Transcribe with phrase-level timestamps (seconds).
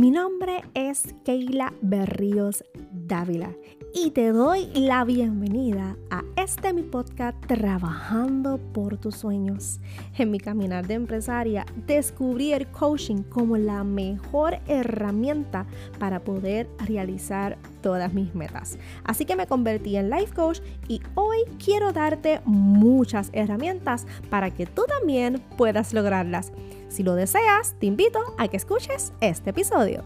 [0.00, 3.54] Mi nombre es Keila Berríos Dávila
[3.92, 9.78] y te doy la bienvenida a este mi podcast Trabajando por tus sueños.
[10.16, 15.66] En mi caminar de empresaria descubrí el coaching como la mejor herramienta
[15.98, 18.78] para poder realizar todas mis metas.
[19.04, 21.29] Así que me convertí en life coach y hoy
[21.62, 26.52] quiero darte muchas herramientas para que tú también puedas lograrlas.
[26.88, 30.02] Si lo deseas, te invito a que escuches este episodio.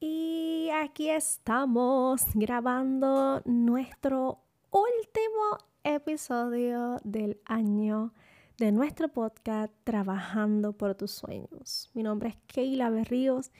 [0.00, 8.12] Y aquí estamos grabando nuestro último episodio del año
[8.58, 11.90] de nuestro podcast Trabajando por tus sueños.
[11.94, 13.50] Mi nombre es Keila Berríos.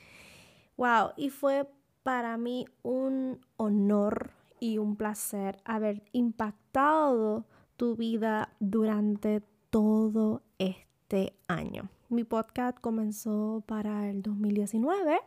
[0.77, 1.67] Wow, y fue
[2.03, 7.45] para mí un honor y un placer haber impactado
[7.77, 11.89] tu vida durante todo este año.
[12.09, 15.19] Mi podcast comenzó para el 2019,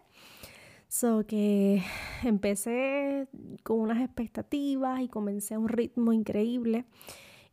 [0.89, 1.83] so que
[2.25, 3.29] empecé
[3.63, 6.85] con unas expectativas y comencé a un ritmo increíble.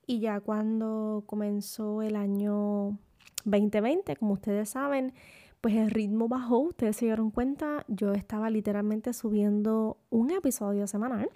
[0.06, 2.98] Y ya cuando comenzó el año
[3.46, 5.14] 2020, como ustedes saben,
[5.62, 11.30] pues el ritmo bajó, ustedes se dieron cuenta, yo estaba literalmente subiendo un episodio semanal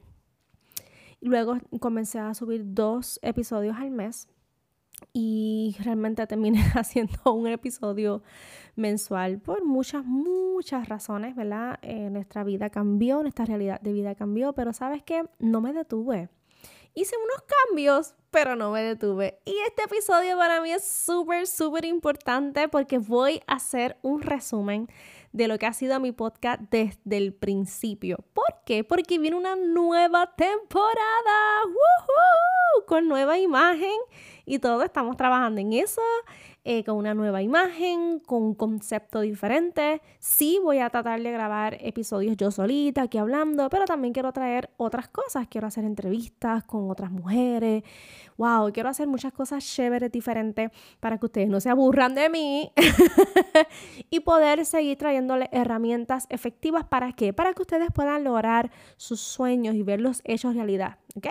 [1.26, 4.28] Luego comencé a subir dos episodios al mes
[5.12, 8.22] y realmente terminé haciendo un episodio
[8.76, 11.80] mensual por muchas, muchas razones, ¿verdad?
[11.82, 16.30] Eh, nuestra vida cambió, nuestra realidad de vida cambió, pero sabes qué, no me detuve.
[16.98, 19.42] Hice unos cambios, pero no me detuve.
[19.44, 24.88] Y este episodio para mí es súper, súper importante porque voy a hacer un resumen
[25.34, 28.20] de lo que ha sido mi podcast desde el principio.
[28.34, 28.86] ¿Por qué?
[28.86, 31.64] Porque viene una nueva temporada
[32.88, 34.00] con nueva imagen
[34.46, 36.02] y todo estamos trabajando en eso.
[36.68, 40.02] Eh, con una nueva imagen, con un concepto diferente.
[40.18, 44.72] Sí voy a tratar de grabar episodios yo solita, aquí hablando, pero también quiero traer
[44.78, 45.48] otras cosas.
[45.48, 47.84] Quiero hacer entrevistas con otras mujeres.
[48.38, 52.72] Wow, quiero hacer muchas cosas chéveres, diferentes, para que ustedes no se aburran de mí
[54.10, 56.86] y poder seguir trayéndoles herramientas efectivas.
[56.86, 57.32] ¿Para qué?
[57.32, 60.98] Para que ustedes puedan lograr sus sueños y verlos hechos realidad.
[61.16, 61.28] ¿Ok?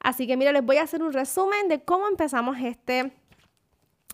[0.00, 3.12] Así que mira, les voy a hacer un resumen de cómo empezamos este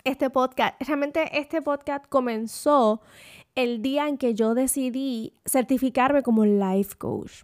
[0.06, 0.80] este podcast.
[0.80, 3.00] Realmente este podcast comenzó
[3.56, 7.42] el día en que yo decidí certificarme como life coach.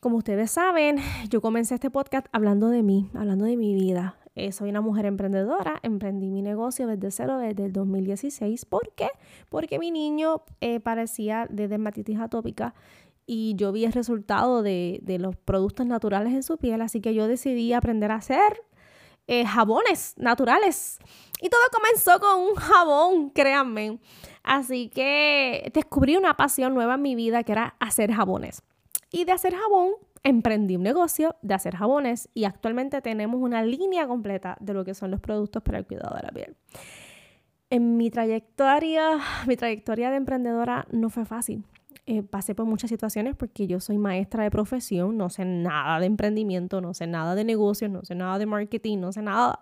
[0.00, 4.16] Como ustedes saben, yo comencé este podcast hablando de mí, hablando de mi vida.
[4.36, 8.64] Eh, soy una mujer emprendedora, emprendí mi negocio desde cero desde el 2016.
[8.66, 9.08] ¿Por qué?
[9.48, 12.74] Porque mi niño eh, parecía de dermatitis atópica
[13.26, 17.12] y yo vi el resultado de, de los productos naturales en su piel, así que
[17.12, 18.62] yo decidí aprender a hacer
[19.28, 20.98] eh, jabones naturales.
[21.40, 23.98] Y todo comenzó con un jabón, créanme.
[24.42, 28.62] Así que descubrí una pasión nueva en mi vida que era hacer jabones.
[29.10, 29.92] Y de hacer jabón,
[30.22, 34.94] emprendí un negocio de hacer jabones y actualmente tenemos una línea completa de lo que
[34.94, 36.56] son los productos para el cuidado de la piel.
[37.70, 41.64] En mi trayectoria, mi trayectoria de emprendedora no fue fácil.
[42.06, 46.06] Eh, pasé por muchas situaciones porque yo soy maestra de profesión, no sé nada de
[46.06, 49.60] emprendimiento, no sé nada de negocios, no sé nada de marketing, no sé nada.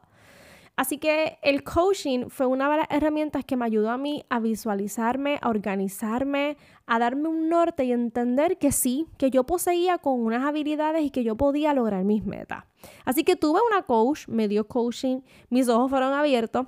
[0.77, 4.41] Así que el coaching fue una de las herramientas que me ayudó a mí a
[4.41, 10.21] visualizarme, a organizarme, a darme un norte y entender que sí, que yo poseía con
[10.21, 12.65] unas habilidades y que yo podía lograr mis metas.
[13.05, 16.67] Así que tuve una coach, me dio coaching, mis ojos fueron abiertos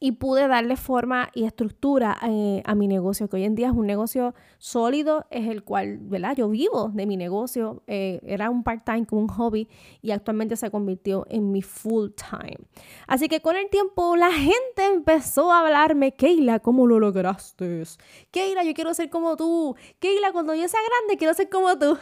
[0.00, 3.72] y pude darle forma y estructura eh, a mi negocio, que hoy en día es
[3.72, 6.36] un negocio sólido, es el cual, ¿verdad?
[6.36, 9.68] Yo vivo de mi negocio, eh, era un part-time como un hobby
[10.02, 12.58] y actualmente se convirtió en mi full-time.
[13.06, 17.82] Así que con el tiempo la gente empezó a hablarme, Keila, ¿cómo lo lograste?
[18.30, 19.76] Keila, yo quiero ser como tú.
[19.98, 21.96] Keila, cuando yo sea grande, quiero ser como tú.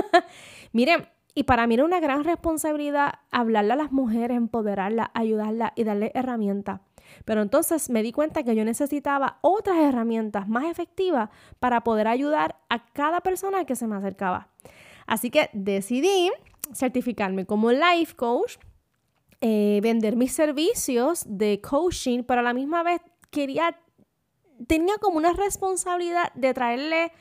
[0.72, 5.84] Miren, y para mí era una gran responsabilidad hablarle a las mujeres, empoderarlas, ayudarlas y
[5.84, 6.80] darle herramientas
[7.24, 12.56] pero entonces me di cuenta que yo necesitaba otras herramientas más efectivas para poder ayudar
[12.68, 14.48] a cada persona que se me acercaba.
[15.06, 16.30] Así que decidí
[16.72, 18.56] certificarme como life coach,
[19.40, 23.78] eh, vender mis servicios de coaching, pero a la misma vez quería,
[24.66, 27.12] tenía como una responsabilidad de traerle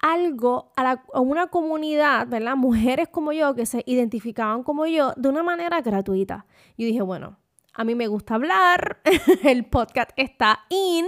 [0.00, 2.56] algo a, una comunidad, ¿verdad?
[2.56, 6.46] Mujeres como yo que se identificaban como yo de una manera gratuita.
[6.76, 7.36] Yo dije, bueno,
[7.74, 9.00] a mí me gusta hablar,
[9.44, 11.06] el podcast está in,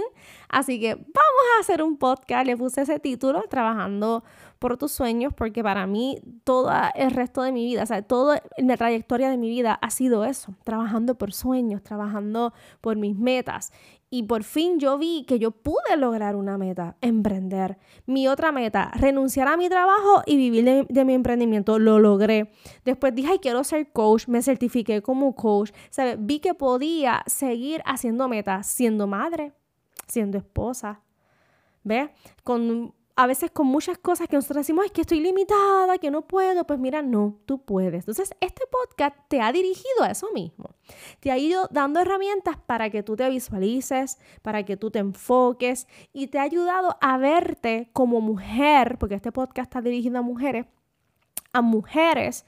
[0.49, 4.23] así que vamos a hacer un podcast, le puse ese título, trabajando
[4.59, 8.41] por tus sueños porque para mí todo el resto de mi vida, o sea, toda
[8.57, 13.73] la trayectoria de mi vida ha sido eso, trabajando por sueños, trabajando por mis metas.
[14.15, 17.79] Y por fin yo vi que yo pude lograr una meta, emprender.
[18.05, 21.79] Mi otra meta, renunciar a mi trabajo y vivir de, mi emprendimiento.
[21.79, 22.51] Lo logré.
[22.85, 24.27] Después dije, ay, quiero ser coach.
[24.27, 25.71] Me certifiqué como coach.
[25.89, 26.17] ¿Sabes?
[26.19, 29.51] Vi que podía seguir haciendo metas, siendo madre,
[30.05, 31.01] siendo esposa.
[31.83, 32.11] ¿Ves?
[32.43, 36.23] Con a veces con muchas cosas que nosotros decimos, es que estoy limitada, que no
[36.27, 38.01] puedo, pues mira, no, tú puedes.
[38.01, 40.69] Entonces, este podcast te ha dirigido a eso mismo.
[41.19, 45.87] Te ha ido dando herramientas para que tú te visualices, para que tú te enfoques
[46.11, 50.65] y te ha ayudado a verte como mujer, porque este podcast está dirigido a mujeres,
[51.53, 52.45] a mujeres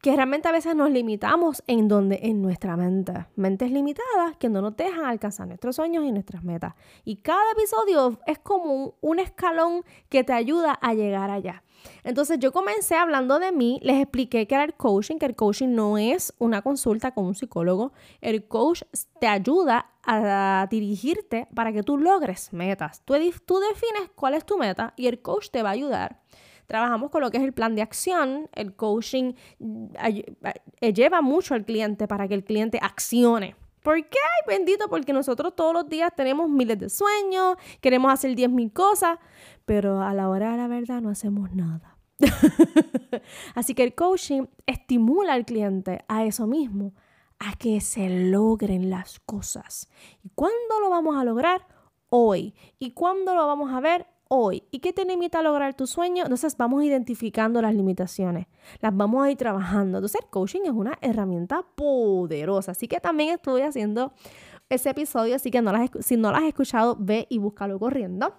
[0.00, 4.62] que realmente a veces nos limitamos en donde en nuestra mente, mentes limitadas que no
[4.62, 6.74] nos dejan alcanzar nuestros sueños y nuestras metas.
[7.04, 11.62] Y cada episodio es como un, escalón que te ayuda a llegar allá.
[12.02, 15.74] Entonces yo comencé hablando de mí, les expliqué que era el coaching, que el coaching
[15.74, 18.82] no es una consulta con un psicólogo, el coach
[19.20, 23.02] te ayuda a dirigirte para que tú logres metas.
[23.04, 23.14] Tú,
[23.44, 26.22] tú defines cuál es tu meta y el coach te va a ayudar
[26.66, 28.48] trabajamos con lo que es el plan de acción.
[28.52, 33.56] El coaching eh, lleva mucho al cliente para que el cliente accione.
[33.82, 34.18] ¿Por qué?
[34.18, 39.18] Ay, bendito, porque nosotros todos los días tenemos miles de sueños, queremos hacer 10.000 cosas,
[39.64, 41.96] pero a la hora de la verdad no hacemos nada.
[43.54, 46.94] Así que el coaching estimula al cliente a eso mismo,
[47.38, 49.88] a que se logren las cosas.
[50.24, 51.64] ¿Y cuándo lo vamos a lograr?
[52.08, 52.54] Hoy.
[52.80, 54.06] ¿Y cuándo lo vamos a ver?
[54.28, 58.46] Hoy y qué te limita a lograr tu sueño, entonces vamos identificando las limitaciones,
[58.80, 59.98] las vamos a ir trabajando.
[59.98, 64.12] Entonces el coaching es una herramienta poderosa, así que también estoy haciendo
[64.68, 68.34] ese episodio, así que las, si no lo has escuchado, ve y búscalo corriendo.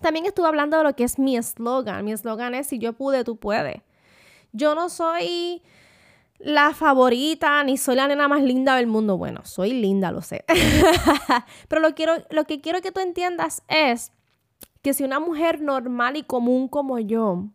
[0.00, 2.04] También estuve hablando de lo que es mi eslogan.
[2.04, 3.80] Mi eslogan es, si yo pude, tú puedes.
[4.52, 5.62] Yo no soy
[6.38, 9.16] la favorita, ni soy la nena más linda del mundo.
[9.16, 10.44] Bueno, soy linda, lo sé.
[11.68, 14.12] Pero lo, quiero, lo que quiero que tú entiendas es
[14.84, 17.46] que si una mujer normal y común como yo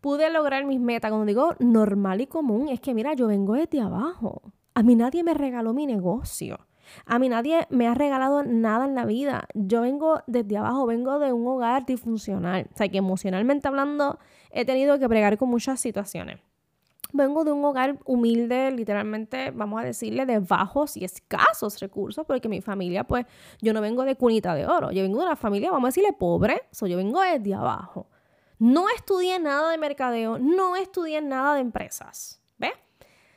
[0.00, 3.82] pude lograr mis metas, cuando digo normal y común, es que mira, yo vengo desde
[3.82, 4.40] abajo.
[4.72, 6.58] A mí nadie me regaló mi negocio.
[7.04, 9.48] A mí nadie me ha regalado nada en la vida.
[9.52, 12.70] Yo vengo desde abajo, vengo de un hogar disfuncional.
[12.72, 14.18] O sea, que emocionalmente hablando
[14.50, 16.40] he tenido que bregar con muchas situaciones
[17.12, 22.48] vengo de un hogar humilde, literalmente, vamos a decirle, de bajos y escasos recursos, porque
[22.48, 23.26] mi familia, pues,
[23.60, 26.12] yo no vengo de cunita de oro, yo vengo de una familia, vamos a decirle,
[26.12, 28.08] pobre, so, yo vengo desde abajo.
[28.58, 32.72] No estudié nada de mercadeo, no estudié nada de empresas, ¿ves?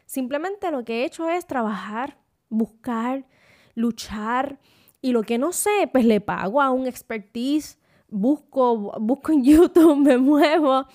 [0.06, 2.18] Simplemente lo que he hecho es trabajar,
[2.50, 3.25] buscar,
[3.75, 4.60] luchar,
[5.01, 7.80] y lo que no sé, pues le pago a un expertise
[8.10, 10.86] busco, busco en YouTube, me muevo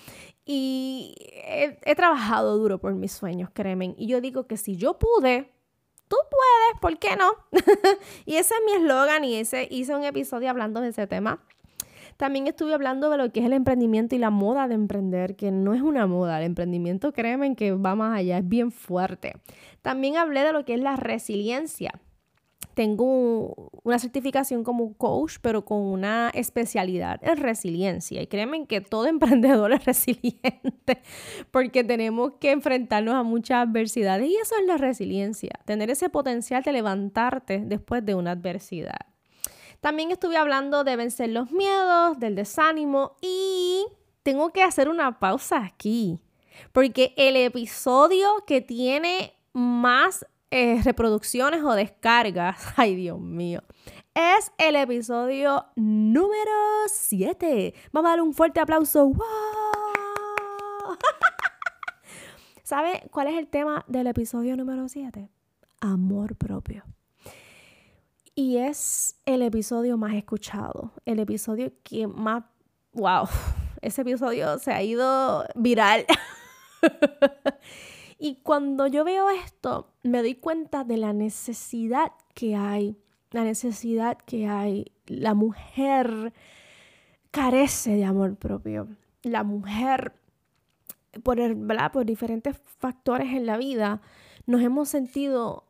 [0.45, 3.95] y he, trabajado duro por mis sueños, créeme.
[3.97, 5.51] Y yo digo que si yo pude,
[6.07, 7.31] tú puedes, ¿por qué no?
[8.25, 11.43] y ese es mi eslogan y ese, hice un episodio hablando de ese tema.
[12.17, 15.51] También estuve hablando de lo que es el emprendimiento y la moda de emprender, que
[15.51, 19.33] no es una moda, el emprendimiento, créeme que va más allá, es bien fuerte.
[19.81, 21.99] También hablé de lo que es la resiliencia
[22.73, 28.21] tengo una certificación como coach, pero con una especialidad en resiliencia.
[28.21, 31.01] Y créanme que todo emprendedor es resiliente,
[31.51, 34.29] porque tenemos que enfrentarnos a muchas adversidades.
[34.29, 38.99] Y eso es la resiliencia, tener ese potencial de levantarte después de una adversidad.
[39.81, 43.85] También estuve hablando de vencer los miedos, del desánimo y
[44.23, 46.19] tengo que hacer una pausa aquí,
[46.71, 50.25] porque el episodio que tiene más
[50.57, 53.61] eh, reproducciones o descargas, ay Dios mío,
[54.13, 56.53] es el episodio número
[56.87, 57.73] 7.
[57.91, 59.09] Vamos a darle un fuerte aplauso.
[59.09, 59.17] ¡Wow!
[62.63, 65.29] ¿Sabe cuál es el tema del episodio número 7?
[65.81, 66.85] Amor propio.
[68.33, 72.45] Y es el episodio más escuchado, el episodio que más,
[72.93, 73.27] wow,
[73.81, 76.05] ese episodio se ha ido viral.
[78.17, 82.97] Y cuando yo veo esto, me doy cuenta de la necesidad que hay,
[83.31, 84.91] la necesidad que hay.
[85.07, 86.33] La mujer
[87.31, 88.87] carece de amor propio.
[89.23, 90.13] La mujer,
[91.23, 91.57] por, el,
[91.91, 94.01] por diferentes factores en la vida,
[94.45, 95.65] nos hemos sentido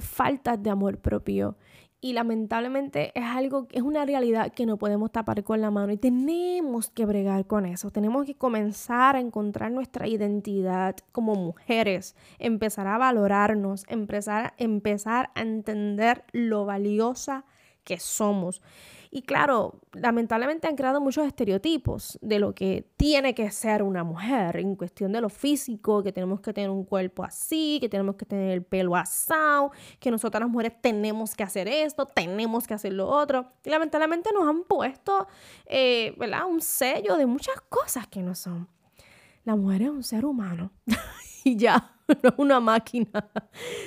[0.00, 1.56] faltas de amor propio
[2.00, 5.96] y lamentablemente es algo, es una realidad que no podemos tapar con la mano y
[5.96, 7.90] tenemos que bregar con eso.
[7.90, 15.40] Tenemos que comenzar a encontrar nuestra identidad como mujeres, empezar a valorarnos, empezar, empezar a
[15.40, 17.44] entender lo valiosa
[17.82, 18.60] que somos.
[19.16, 24.58] Y claro, lamentablemente han creado muchos estereotipos de lo que tiene que ser una mujer
[24.58, 28.26] en cuestión de lo físico, que tenemos que tener un cuerpo así, que tenemos que
[28.26, 29.70] tener el pelo asado,
[30.00, 33.52] que nosotras las mujeres tenemos que hacer esto, tenemos que hacer lo otro.
[33.64, 35.28] Y lamentablemente nos han puesto,
[35.64, 36.44] eh, ¿verdad?
[36.44, 38.68] Un sello de muchas cosas que no son.
[39.44, 40.72] La mujer es un ser humano
[41.50, 41.92] y ya.
[42.22, 43.28] no es una máquina,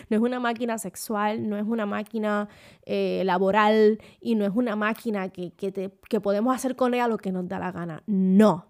[0.10, 2.50] no es una máquina sexual, no es una máquina
[2.86, 7.32] eh, laboral y no es una máquina que, que podemos hacer con ella lo que
[7.32, 8.04] nos da la gana.
[8.08, 8.66] No.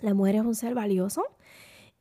[0.00, 1.24] La mujer es un ser valioso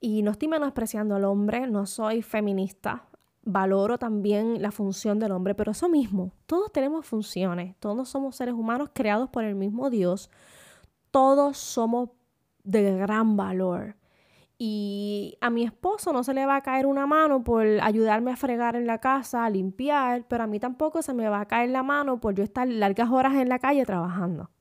[0.01, 3.07] y no estoy menospreciando al hombre, no soy feminista,
[3.43, 8.53] valoro también la función del hombre, pero eso mismo, todos tenemos funciones, todos somos seres
[8.53, 10.29] humanos creados por el mismo Dios,
[11.11, 12.09] todos somos
[12.63, 13.95] de gran valor.
[14.65, 18.37] Y a mi esposo no se le va a caer una mano por ayudarme a
[18.37, 21.69] fregar en la casa, a limpiar, pero a mí tampoco se me va a caer
[21.71, 24.51] la mano por yo estar largas horas en la calle trabajando.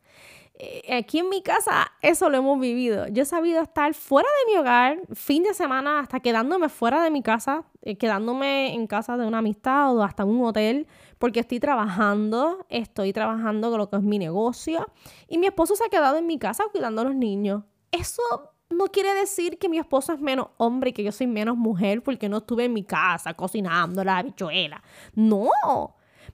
[0.55, 3.07] Eh, aquí en mi casa eso lo hemos vivido.
[3.07, 7.13] Yo he sabido estar fuera de mi hogar, fin de semana, hasta quedándome fuera de
[7.13, 10.89] mi casa, eh, quedándome en casa de una amistad o hasta un hotel,
[11.21, 14.85] porque estoy trabajando, estoy trabajando con lo que es mi negocio,
[15.29, 17.63] y mi esposo se ha quedado en mi casa cuidando a los niños.
[17.93, 21.57] Eso no quiere decir que mi esposo es menos hombre y que yo soy menos
[21.57, 24.83] mujer porque no estuve en mi casa cocinando la bichuela.
[25.15, 25.51] No.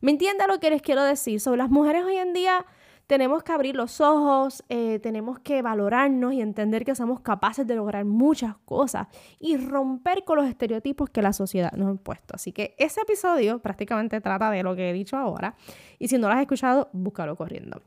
[0.01, 1.41] ¿Me entiende lo que les quiero decir?
[1.41, 2.65] Sobre las mujeres hoy en día
[3.09, 7.75] tenemos que abrir los ojos, eh, tenemos que valorarnos y entender que somos capaces de
[7.75, 9.09] lograr muchas cosas
[9.41, 12.35] y romper con los estereotipos que la sociedad nos ha impuesto.
[12.37, 15.57] Así que ese episodio prácticamente trata de lo que he dicho ahora
[15.99, 17.81] y si no lo has escuchado, búscalo corriendo.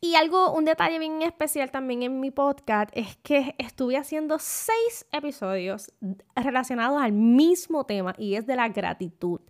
[0.00, 5.06] Y algo, un detalle bien especial también en mi podcast es que estuve haciendo seis
[5.10, 5.90] episodios
[6.34, 9.40] relacionados al mismo tema y es de la gratitud.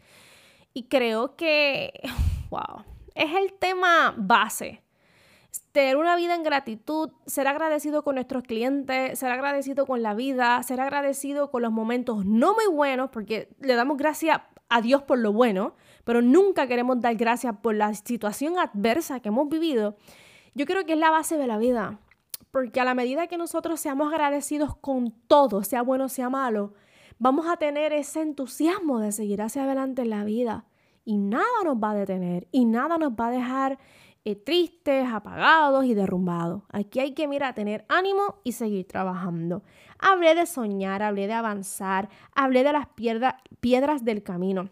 [0.72, 1.92] Y creo que,
[2.50, 2.84] wow,
[3.14, 4.82] es el tema base.
[5.72, 10.62] Tener una vida en gratitud, ser agradecido con nuestros clientes, ser agradecido con la vida,
[10.62, 15.18] ser agradecido con los momentos no muy buenos, porque le damos gracias a Dios por
[15.18, 15.74] lo bueno,
[16.04, 19.96] pero nunca queremos dar gracias por la situación adversa que hemos vivido
[20.56, 22.00] yo creo que es la base de la vida,
[22.50, 26.72] porque a la medida que nosotros seamos agradecidos con todo, sea bueno, sea malo,
[27.18, 30.64] vamos a tener ese entusiasmo de seguir hacia adelante en la vida
[31.04, 33.78] y nada nos va a detener y nada nos va a dejar
[34.24, 36.62] eh, tristes, apagados y derrumbados.
[36.72, 39.62] Aquí hay que, mira, tener ánimo y seguir trabajando.
[39.98, 42.86] Hablé de soñar, hablé de avanzar, hablé de las
[43.60, 44.70] piedras del camino.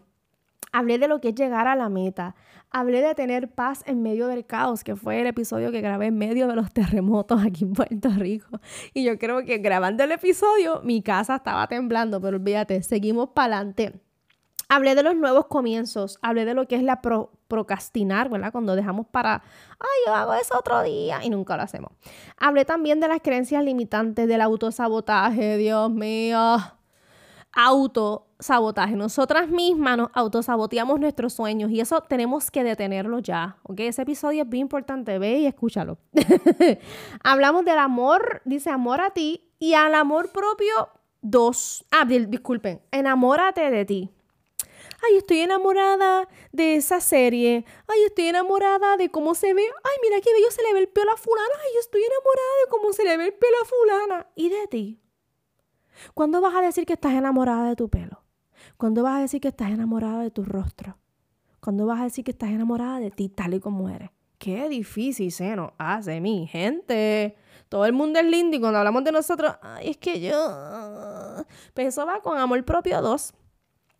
[0.75, 2.35] Hablé de lo que es llegar a la meta.
[2.69, 6.17] Hablé de tener paz en medio del caos, que fue el episodio que grabé en
[6.17, 8.59] medio de los terremotos aquí en Puerto Rico.
[8.93, 13.55] Y yo creo que grabando el episodio, mi casa estaba temblando, pero olvídate, seguimos para
[13.55, 14.01] adelante.
[14.67, 18.51] Hablé de los nuevos comienzos, hablé de lo que es la procrastinar, ¿verdad?
[18.51, 19.43] Cuando dejamos para,
[19.79, 21.93] ay, yo hago eso otro día y nunca lo hacemos.
[22.35, 26.57] Hablé también de las creencias limitantes, del autosabotaje, Dios mío
[27.55, 28.95] autosabotaje.
[28.95, 33.79] Nosotras mismas nos autosaboteamos nuestros sueños y eso tenemos que detenerlo ya, ¿ok?
[33.79, 35.97] Ese episodio es bien importante, ve y escúchalo.
[37.23, 40.89] Hablamos del amor, dice amor a ti y al amor propio,
[41.21, 41.85] dos.
[41.91, 44.11] Ah, disculpen, enamórate de ti.
[45.07, 47.65] Ay, estoy enamorada de esa serie.
[47.87, 49.61] Ay, estoy enamorada de cómo se ve.
[49.61, 51.53] Ay, mira qué bello se le ve el pelo a fulana.
[51.63, 54.27] Ay, estoy enamorada de cómo se le ve el pelo a fulana.
[54.35, 55.04] Y de ti.
[56.13, 58.23] ¿Cuándo vas a decir que estás enamorada de tu pelo?
[58.77, 60.97] ¿Cuándo vas a decir que estás enamorada de tu rostro?
[61.59, 64.09] ¿Cuándo vas a decir que estás enamorada de ti tal y como eres?
[64.37, 67.35] Qué difícil se nos hace, mi gente.
[67.69, 70.35] Todo el mundo es lindo y cuando hablamos de nosotros, ay, es que yo...
[71.73, 73.33] Pues eso va con Amor Propio 2.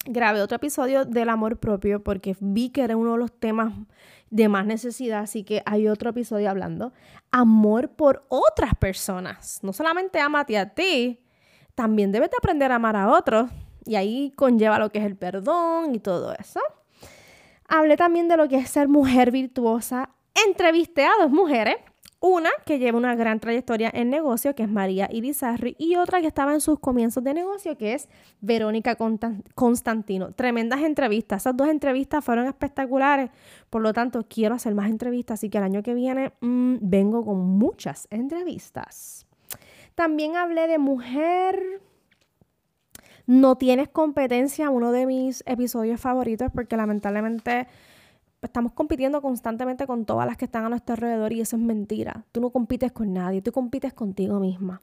[0.08, 3.74] Grabé otro episodio del amor propio porque vi que era uno de los temas
[4.30, 6.94] de más necesidad, así que hay otro episodio hablando.
[7.32, 9.60] Amor por otras personas.
[9.64, 11.25] No solamente amate a ti,
[11.75, 13.50] también debes de aprender a amar a otros.
[13.86, 16.60] Y ahí conlleva lo que es el perdón y todo eso.
[17.67, 20.10] Hablé también de lo que es ser mujer virtuosa.
[20.48, 21.75] Entrevisté a dos mujeres.
[22.20, 26.27] Una que lleva una gran trayectoria en negocio, que es María Irizarri, y otra que
[26.27, 28.10] estaba en sus comienzos de negocio, que es
[28.41, 28.98] Verónica
[29.53, 30.32] Constantino.
[30.32, 31.44] Tremendas entrevistas.
[31.44, 33.29] Esas dos entrevistas fueron espectaculares.
[33.70, 37.24] Por lo tanto, quiero hacer más entrevistas, así que el año que viene mm, vengo
[37.24, 39.27] con muchas entrevistas.
[39.96, 41.82] También hablé de mujer.
[43.25, 47.68] No tienes competencia, uno de mis episodios favoritos, porque lamentablemente
[48.46, 52.25] estamos compitiendo constantemente con todas las que están a nuestro alrededor y eso es mentira.
[52.32, 54.82] Tú no compites con nadie, tú compites contigo misma.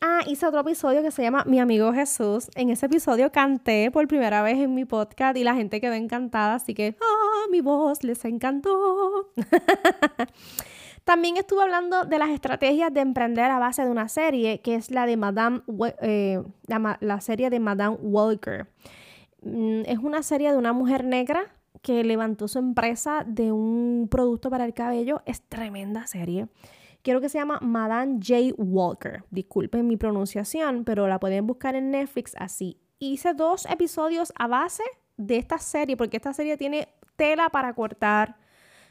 [0.00, 2.48] Ah, hice otro episodio que se llama Mi amigo Jesús.
[2.54, 6.54] En ese episodio canté por primera vez en mi podcast y la gente quedó encantada,
[6.54, 9.32] así que, ah, mi voz les encantó.
[11.10, 14.92] También estuve hablando de las estrategias de emprender a base de una serie, que es
[14.92, 15.60] la de Madame,
[16.02, 18.68] eh, la, serie de Madame Walker.
[19.42, 21.52] Mm, es una serie de una mujer negra
[21.82, 25.20] que levantó su empresa de un producto para el cabello.
[25.26, 26.46] Es tremenda serie.
[27.02, 28.54] Quiero que se llama Madame J.
[28.56, 29.24] Walker.
[29.32, 32.78] Disculpen mi pronunciación, pero la pueden buscar en Netflix así.
[33.00, 34.84] Hice dos episodios a base
[35.16, 36.86] de esta serie, porque esta serie tiene
[37.16, 38.36] tela para cortar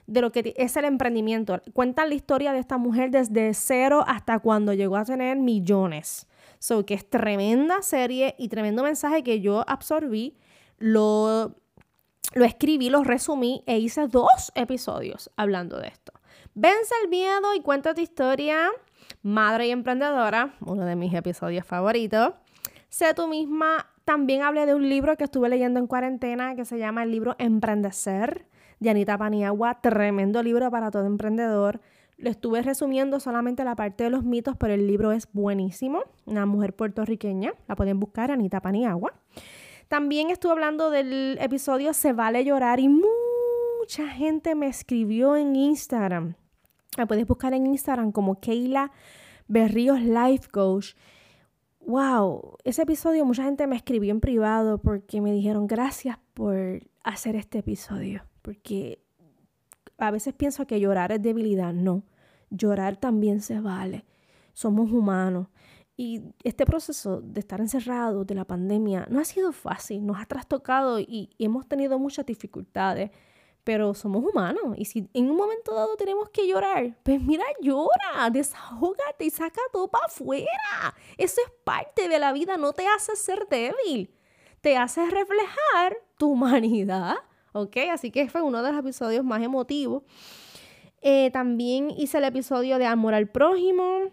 [0.10, 1.62] de lo que es el emprendimiento.
[1.74, 6.28] Cuentan la historia de esta mujer desde cero hasta cuando llegó a tener millones.
[6.58, 10.36] So, que es tremenda serie y tremendo mensaje que yo absorbí.
[10.78, 11.56] Lo,
[12.34, 16.14] lo escribí, lo resumí e hice dos episodios hablando de esto.
[16.56, 18.70] Vence el miedo y cuenta tu historia.
[19.22, 22.34] Madre y emprendedora, uno de mis episodios favoritos.
[22.90, 23.88] Sé tú misma.
[24.06, 27.36] También hablé de un libro que estuve leyendo en cuarentena que se llama el libro
[27.38, 28.48] Emprendecer
[28.80, 31.82] de Anita Paniagua, tremendo libro para todo emprendedor.
[32.18, 36.04] Lo estuve resumiendo solamente la parte de los mitos, pero el libro es buenísimo.
[36.26, 39.14] Una mujer puertorriqueña, la pueden buscar, Anita Paniagua.
[39.88, 46.36] También estuve hablando del episodio Se vale llorar y mucha gente me escribió en Instagram.
[46.98, 48.92] La puedes buscar en Instagram como Keila
[49.48, 50.96] Berríos Life Coach.
[51.88, 57.36] Wow, ese episodio mucha gente me escribió en privado porque me dijeron gracias por hacer
[57.36, 59.00] este episodio porque
[60.00, 62.02] a veces pienso que llorar es debilidad, no,
[62.50, 64.06] llorar también se vale,
[64.54, 65.50] somos humanos.
[65.96, 70.26] Y este proceso de estar encerrado de la pandemia no ha sido fácil, nos ha
[70.26, 73.12] trastocado y, hemos tenido muchas dificultades,
[73.64, 74.76] pero somos humanos.
[74.78, 79.62] Y si en un momento dado tenemos que llorar, pues mira, llora, desahógate y saca
[79.72, 80.96] todo para afuera.
[81.20, 84.12] Eso es parte de la vida, no te hace ser débil,
[84.62, 87.18] te hace reflejar tu humanidad
[87.62, 87.78] ¿ok?
[87.92, 90.04] Así que fue uno de los episodios más emotivos.
[91.02, 94.12] Eh, también hice el episodio de amor al prójimo.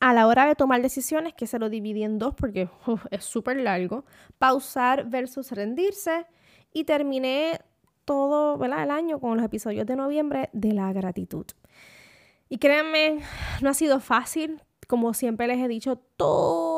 [0.00, 2.68] A la hora de tomar decisiones, que se lo dividí en dos porque
[3.10, 4.04] es súper largo.
[4.38, 6.26] Pausar versus rendirse.
[6.72, 7.60] Y terminé
[8.04, 11.46] todo el año con los episodios de noviembre de la gratitud.
[12.48, 13.20] Y créanme,
[13.62, 16.00] no ha sido fácil como siempre les he dicho,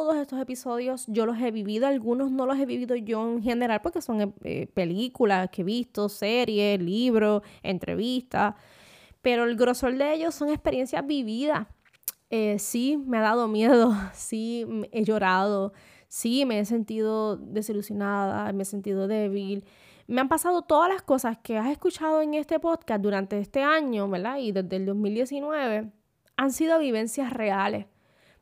[0.06, 3.80] todos estos episodios yo los he vivido, algunos no los he vivido yo en general
[3.82, 8.54] porque son eh, eh, películas que he visto, series, libros, entrevistas,
[9.20, 11.66] pero el grosor de ellos son experiencias vividas.
[12.30, 15.72] Eh, sí, me ha dado miedo, sí, he llorado,
[16.06, 19.64] sí, me he sentido desilusionada, me he sentido débil.
[20.06, 24.08] Me han pasado todas las cosas que has escuchado en este podcast durante este año,
[24.08, 24.36] ¿verdad?
[24.36, 25.90] Y desde el 2019
[26.36, 27.86] han sido vivencias reales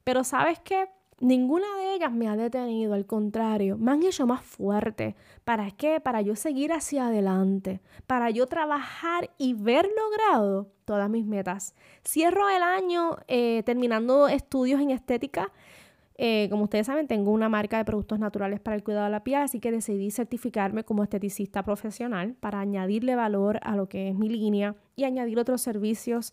[0.04, 0.88] pero sabes qué?
[1.20, 5.14] Ninguna de ellas me ha detenido, al contrario, me han hecho más fuerte.
[5.44, 6.00] ¿Para qué?
[6.00, 11.74] Para yo seguir hacia adelante, para yo trabajar y ver logrado todas mis metas.
[12.06, 15.52] Cierro el año eh, terminando estudios en estética.
[16.16, 19.24] Eh, como ustedes saben, tengo una marca de productos naturales para el cuidado de la
[19.24, 24.14] piel, así que decidí certificarme como esteticista profesional para añadirle valor a lo que es
[24.14, 26.32] mi línea y añadir otros servicios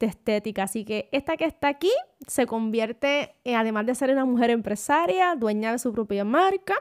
[0.00, 0.64] estética.
[0.64, 1.92] Así que esta que está aquí
[2.26, 6.74] se convierte, además de ser una mujer empresaria, dueña de su propia marca,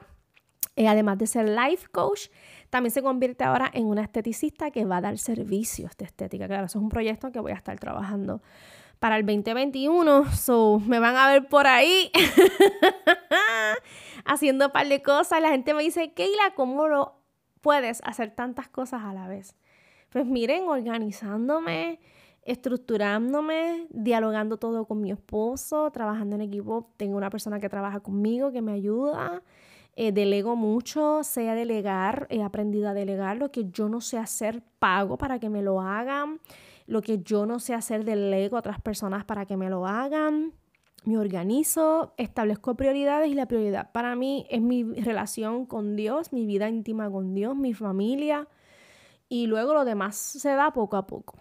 [0.76, 2.30] eh, además de ser life coach,
[2.70, 6.48] también se convierte ahora en una esteticista que va a dar servicios de estética.
[6.48, 8.42] Claro, eso es un proyecto que voy a estar trabajando
[9.00, 10.32] para el 2021.
[10.32, 12.12] So, me van a ver por ahí
[14.26, 15.42] haciendo un par de cosas.
[15.42, 17.20] La gente me dice, Keila, ¿cómo lo
[17.60, 19.58] puedes hacer tantas cosas a la vez?
[20.10, 22.00] Pues miren, organizándome,
[22.44, 26.92] estructurándome, dialogando todo con mi esposo, trabajando en equipo.
[26.98, 29.44] Tengo una persona que trabaja conmigo, que me ayuda.
[29.96, 34.18] Eh, delego mucho, sé a delegar, he aprendido a delegar lo que yo no sé
[34.18, 36.40] hacer, pago para que me lo hagan,
[36.88, 40.54] lo que yo no sé hacer, delego a otras personas para que me lo hagan,
[41.04, 46.46] me organizo, establezco prioridades y la prioridad para mí es mi relación con Dios, mi
[46.46, 48.48] vida íntima con Dios, mi familia
[49.28, 51.36] y luego lo demás se da poco a poco.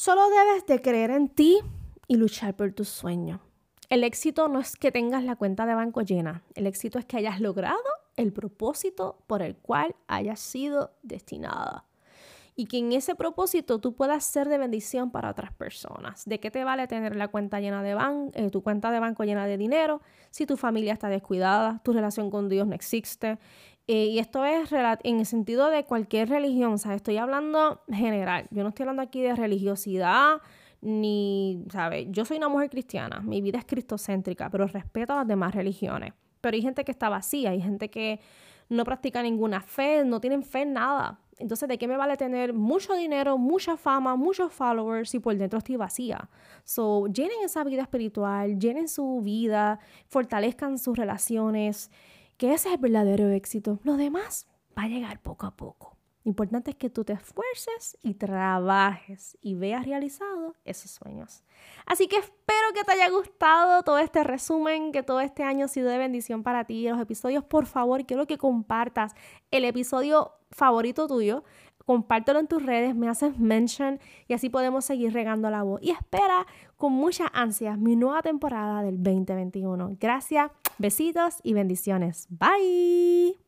[0.00, 1.58] Solo debes de creer en ti
[2.06, 3.40] y luchar por tus sueños.
[3.88, 7.16] El éxito no es que tengas la cuenta de banco llena, el éxito es que
[7.16, 7.82] hayas logrado
[8.14, 11.84] el propósito por el cual hayas sido destinada.
[12.54, 16.24] Y que en ese propósito tú puedas ser de bendición para otras personas.
[16.26, 19.24] ¿De qué te vale tener la cuenta llena de banco, eh, tu cuenta de banco
[19.24, 23.40] llena de dinero si tu familia está descuidada, tu relación con Dios no existe
[23.90, 28.46] Eh, y esto es en el sentido de cualquier religión, o sea, estoy hablando general.
[28.50, 30.42] Yo no estoy hablando aquí de religiosidad,
[30.82, 32.06] ni, ¿sabes?
[32.10, 36.12] Yo soy una mujer cristiana, mi vida es cristocéntrica, pero respeto a las demás religiones.
[36.42, 38.20] Pero hay gente que está vacía, hay gente que
[38.68, 41.18] no practica ninguna fe, no tienen fe en nada.
[41.38, 45.58] Entonces, ¿de qué me vale tener mucho dinero, mucha fama, muchos followers si por dentro
[45.58, 46.28] estoy vacía?
[46.64, 51.90] So, llenen esa vida espiritual, llenen su vida, fortalezcan sus relaciones,
[52.38, 53.80] que ese es el verdadero éxito.
[53.82, 54.46] Lo demás
[54.76, 55.98] va a llegar poco a poco.
[56.24, 61.42] Lo importante es que tú te esfuerces y trabajes y veas realizado esos sueños.
[61.84, 65.68] Así que espero que te haya gustado todo este resumen, que todo este año ha
[65.68, 66.88] sido de bendición para ti.
[66.88, 69.14] Los episodios, por favor, quiero que compartas
[69.50, 71.44] el episodio favorito tuyo.
[71.86, 75.80] Compártelo en tus redes, me haces mention y así podemos seguir regando la voz.
[75.82, 76.46] Y espera
[76.76, 79.96] con mucha ansia mi nueva temporada del 2021.
[79.98, 82.26] Gracias, besitos y bendiciones.
[82.30, 83.47] Bye.